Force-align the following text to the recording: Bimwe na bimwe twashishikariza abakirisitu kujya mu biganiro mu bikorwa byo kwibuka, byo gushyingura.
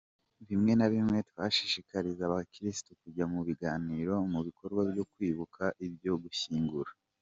Bimwe 0.47 0.71
na 0.75 0.87
bimwe 0.93 1.17
twashishikariza 1.29 2.21
abakirisitu 2.25 2.91
kujya 3.01 3.25
mu 3.33 3.39
biganiro 3.47 4.13
mu 4.31 4.39
bikorwa 4.47 4.81
byo 4.91 5.03
kwibuka, 5.11 5.63
byo 5.97 6.13
gushyingura. 6.23 6.91